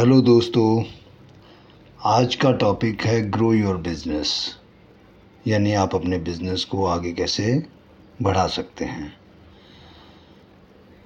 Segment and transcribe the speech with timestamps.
[0.00, 0.84] Hello दोस्तों,
[2.04, 4.56] आज का टॉपिक है ग्रो योर बिज़नेस
[5.46, 7.66] यानी आप अपने बिज़नेस को आगे कैसे
[8.22, 9.12] बढ़ा सकते हैं।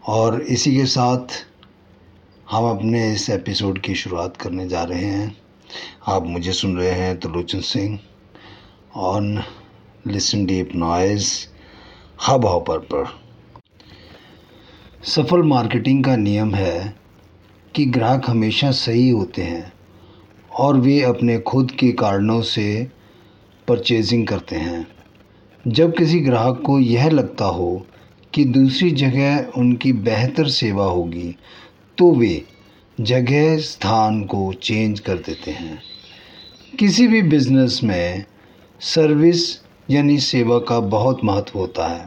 [0.09, 1.27] और इसी के साथ
[2.51, 5.37] हम अपने इस एपिसोड की शुरुआत करने जा रहे हैं।
[6.09, 7.99] आप मुझे सुन रहे हैं Trilochan Singh
[8.97, 9.43] on
[10.07, 11.47] listen deep noise
[12.29, 13.21] hub hopper पर।
[15.05, 17.04] सफल मार्केटिंग का नियम है
[17.77, 19.73] कि ग्राहक हमेशा सही होते हैं
[20.59, 22.87] और वे अपने खुद के कारणों से
[23.69, 24.87] परचेजिंग करते हैं।
[25.69, 27.87] जब किसी ग्राहक को यह लगता हो
[28.35, 31.35] कि दूसरी जगह उनकी बेहतर सेवा होगी
[31.99, 32.45] तो वे
[33.01, 35.83] जगह, स्थान को चेंज कर देते हैं।
[36.79, 38.25] किसी भी बिज़नेस में
[38.81, 39.43] सर्विस
[39.91, 42.07] यानी सेवा का बहुत महत्व होता है।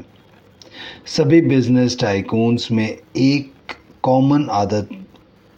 [1.05, 3.51] सभी बिज़नेस टाइकून्स में एक
[4.03, 4.89] कॉमन आदत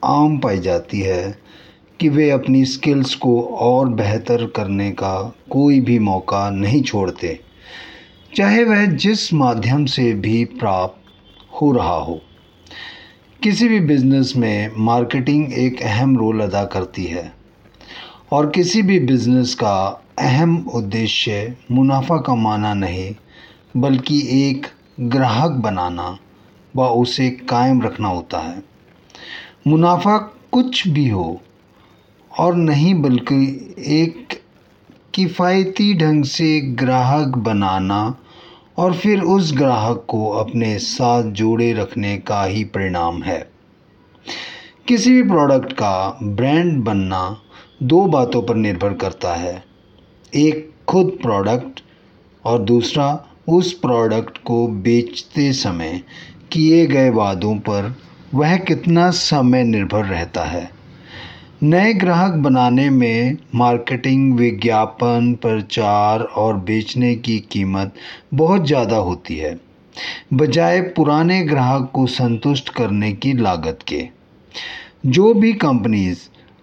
[0.04, 1.38] आम पाई जाती है
[2.00, 5.14] कि वे अपनी स्किल्स को और बेहतर करने का
[5.50, 7.40] कोई भी मौका नहीं छोड़ते,
[8.36, 12.20] चाहे वह जिस माध्यम से भी प्राप्त हो रहा हो।
[13.44, 17.32] किसी भी बिज़नेस में मार्केटिंग एक अहम रोल अदा करती है
[18.32, 19.76] और किसी भी बिज़नेस का
[20.20, 23.14] अहम उद्देश्य मुनाफा कमाना नहीं,
[23.78, 24.68] बल्कि एक
[25.00, 26.18] ग्राहक बनाना
[26.76, 28.62] व उसे कायम रखना होता है।
[29.66, 30.18] मुनाफा
[30.52, 31.42] कुछ भी हो,
[32.32, 34.42] और नहीं बल्कि एक
[35.14, 38.02] किफ़ायती ढंग से ग्राहक बनाना
[38.78, 43.40] और फिर उस ग्राहक को अपने साथ जोड़े रखने का ही परिणाम है।
[44.88, 47.38] किसी भी प्रोडक्ट का ब्रांड बनना
[47.84, 49.64] दो बातों पर निर्भर करता है,
[50.34, 51.84] एक खुद प्रोडक्ट
[52.46, 56.02] और दूसरा उस प्रोडक्ट को बेचते समय
[56.52, 57.96] किए गए वादों पर
[58.36, 60.70] वह कितना समय निर्भर रहता है।
[61.64, 67.94] नए ग्राहक बनाने में मार्केटिंग, विज्ञापन, प्रचार और बेचने की कीमत
[68.34, 69.58] बहुत ज़्यादा होती है,
[70.34, 74.08] बजाय पुराने ग्राहक को संतुष्ट करने की लागत के।
[75.06, 76.20] जो भी कंपनीज़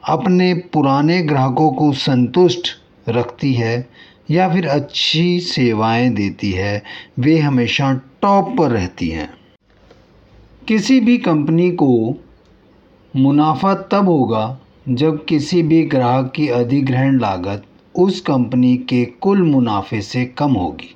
[0.09, 2.69] अपने पुराने ग्राहकों को संतुष्ट
[3.09, 3.89] रखती है
[4.31, 6.83] या फिर अच्छी सेवाएँ देती है,
[7.19, 7.93] वे हमेशा
[8.23, 9.36] टॉप पर रहती हैं।
[10.69, 12.17] किसी भी कंपनी को
[13.15, 20.01] मुनाफा तब होगा जब किसी भी ग्राहक की अधिग्रहण लागत उस कंपनी के कुल मुनाफे
[20.01, 20.95] से कम होगी।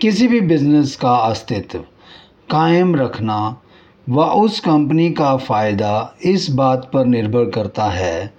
[0.00, 1.78] किसी भी बिज़नेस का अस्तित्व
[2.50, 3.38] कायम रखना
[4.08, 8.32] व उस कंपनी का फ़ायदा इस बात पर निर्भर करता है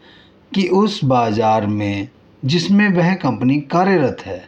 [0.51, 2.07] कि उस बाज़ार में
[2.45, 4.43] जिसमें वह कंपनी कार्यरत है,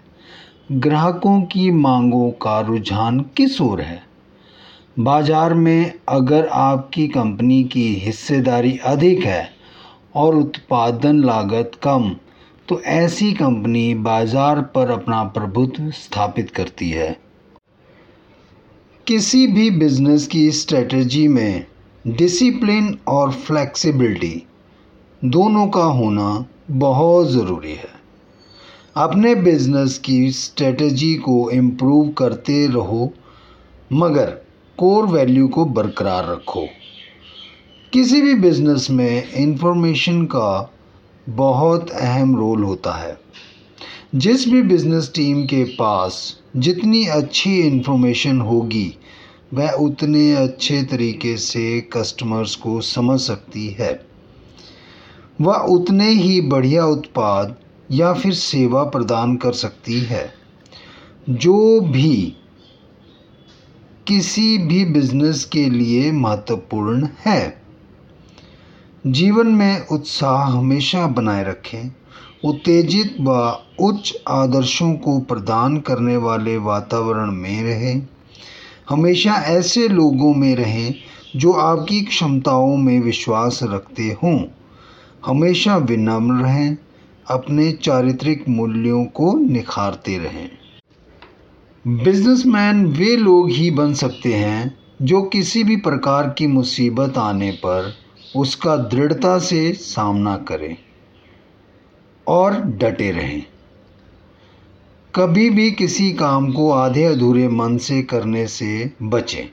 [0.71, 4.08] ग्राहकों की मांगों का रुझान किस ओर है।
[4.99, 9.49] बाज़ार में अगर आपकी कंपनी की हिस्सेदारी अधिक है
[10.15, 12.09] और उत्पादन लागत कम
[12.67, 17.15] तो ऐसी कंपनी बाज़ार पर अपना प्रभुत्व स्थापित करती है।
[19.07, 21.65] किसी भी बिज़नेस की स्ट्रेटजी में
[22.05, 24.43] डिसिप्लिन और फ्लेक्सिबिलिटी
[25.21, 27.93] दोनों का होना बहुत ज़रूरी है।
[28.97, 33.11] अपने बिज़नेस की स्ट्रेटजी को इम्प्रूव करते रहो,
[33.93, 34.37] मगर
[34.79, 36.67] कोर वैल्यू को बरकरार रखो।
[37.93, 40.73] किसी भी बिज़नेस में इंफॉर्मेशन का
[41.29, 43.19] बहुत अहम रोल होता है।
[44.15, 48.97] जिस भी बिज़नेस टीम के पास जितनी अच्छी इन्फॉर्मेशन होगी,
[49.53, 54.05] वह उतने अच्छे तरीके से कस्टमर्स को समझ सकती है।
[55.41, 57.55] वह उतने ही बढ़िया उत्पाद
[57.91, 60.33] या फिर सेवा प्रदान कर सकती है।
[61.29, 62.35] जो भी
[64.09, 67.61] किसी भी बिज़नेस के लिए महत्वपूर्ण है।
[69.07, 71.91] जीवन में उत्साह हमेशा बनाए रखें।
[72.43, 78.07] उत्तेजित व उच्च आदर्शों को प्रदान करने वाले वातावरण में रहें।
[78.89, 80.95] हमेशा ऐसे लोगों में रहें
[81.35, 84.43] जो आपकी क्षमताओं में विश्वास रखते हों।
[85.25, 86.77] हमेशा विनम्र रहें,
[87.27, 90.58] अपने चारित्रिक मूल्यों को निखारते रहें।
[91.89, 97.93] बिजनेसमैन वे लोग ही बन सकते हैं जो किसी भी प्रकार की मुसीबत आने पर
[98.35, 100.77] उसका दृढ़ता से सामना करें
[102.27, 103.43] और डटे रहें।
[105.15, 109.47] कभी भी किसी काम को आधे अधूरे मन से करने से बचें,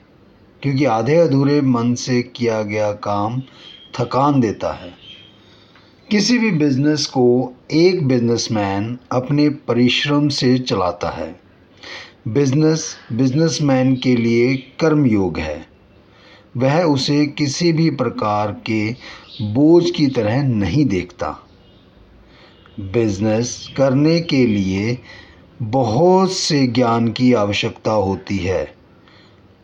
[0.61, 3.41] क्योंकि आधे अधूरे मन से किया गया काम
[3.99, 4.93] थकान देता है।
[6.11, 11.46] किसी भी बिज़नेस को एक बिजनेसमैन अपने परिश्रम से चलाता है।
[12.27, 15.65] बिज़नेस, बिजनेसमैन के लिए कर्म योग है।
[16.57, 18.91] वह उसे किसी भी प्रकार के
[19.53, 21.29] बोझ की तरह नहीं देखता।
[22.79, 24.97] बिज़नेस करने के लिए
[25.61, 28.63] बहुत से ज्ञान की आवश्यकता होती है।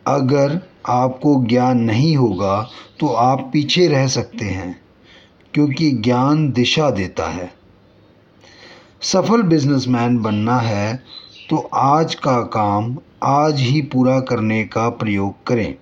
[0.06, 2.60] अगर आपको ज्ञान नहीं होगा
[3.00, 4.80] तो आप पीछे रह सकते हैं,
[5.54, 7.50] क्योंकि ज्ञान दिशा देता है।
[9.02, 11.02] सफल बिजनेसमैन बनना है
[11.50, 15.74] तो आज का काम आज ही पूरा करने का प्रयोग करें।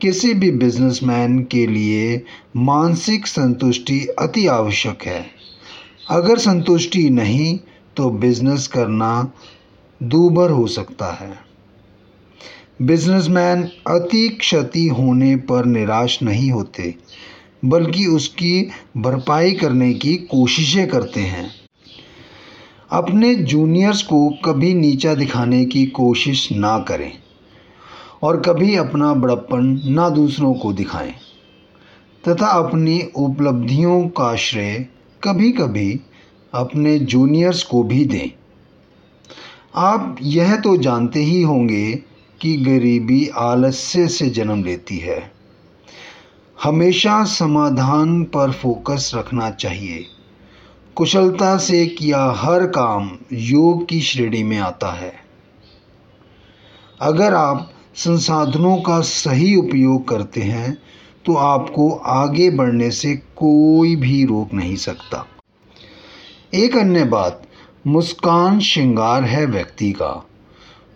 [0.00, 2.24] किसी भी बिजनेसमैन के लिए
[2.56, 5.24] मानसिक संतुष्टि अति आवश्यक है।
[6.10, 7.58] अगर संतुष्टि नहीं
[7.96, 9.32] तो बिज़नेस करना
[10.00, 11.32] दूभर हो सकता है।
[12.82, 16.94] बिजनेसमैन अति क्षति होने पर निराश नहीं होते,
[17.64, 21.50] बल्कि उसकी भरपाई करने की कोशिशें करते हैं।
[22.92, 27.12] अपने जूनियर्स को कभी नीचा दिखाने की कोशिश ना करें
[28.22, 31.14] और कभी अपना बड़प्पन ना दूसरों को दिखाएँ
[32.28, 34.88] तथा अपनी उपलब्धियों का श्रेय
[35.24, 36.00] कभी कभी
[36.54, 38.30] अपने जूनियर्स को भी दें।
[39.74, 41.92] आप यह तो जानते ही होंगे
[42.40, 45.32] कि गरीबी आलस्य से जन्म लेती है।
[46.62, 50.06] हमेशा समाधान पर फोकस रखना चाहिए।
[50.96, 55.12] कुशलता से किया हर काम योग की श्रेणी में आता है।
[57.00, 60.78] अगर आप संसाधनों का सही उपयोग करते हैं
[61.26, 65.26] तो आपको आगे बढ़ने से कोई भी रोक नहीं सकता।
[66.54, 67.42] एक अन्य बात,
[67.86, 70.26] मुस्कान श्रृंगार है व्यक्ति का।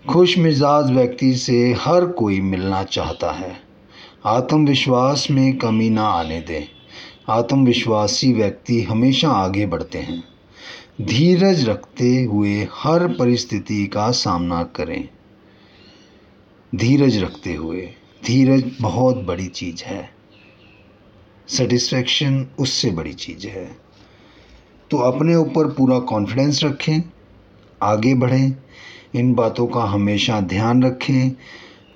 [0.09, 3.61] खुश मिजाज व्यक्ति से हर कोई मिलना चाहता है।
[4.27, 6.76] आत्मविश्वास में कमी ना आने दें।
[7.29, 10.25] आत्मविश्वासी व्यक्ति हमेशा आगे बढ़ते हैं।
[11.03, 15.09] धीरज रखते हुए हर परिस्थिति का सामना करें।
[16.75, 17.89] धीरज रखते हुए।
[18.27, 20.11] धीरज बहुत बड़ी चीज़ है।
[21.49, 23.77] सेटिस्फैक्शन उससे बड़ी चीज़ है।
[24.91, 27.03] तो अपने ऊपर पूरा कॉन्फिडेंस रखें,
[27.83, 28.57] आगे बढ़ें,
[29.15, 31.37] इन बातों का हमेशा ध्यान रखें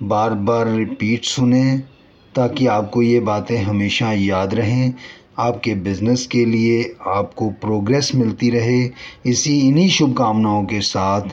[0.03, 1.83] बार बार रिपीट सुने,
[2.35, 4.93] ताकि आपको ये बातें हमेशा याद रहें
[5.41, 8.79] आपके बिज़नेस के लिए आपको प्रोग्रेस मिलती रहे।
[9.25, 11.29] इसी इन्हीं शुभकामनाओं के साथ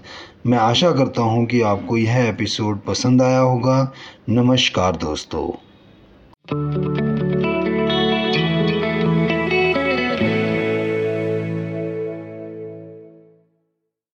[0.46, 3.93] मैं आशा करता हूँ कि आपको यह एपिसोड पसंद आया होगा।
[4.28, 5.46] नमस्कार दोस्तों।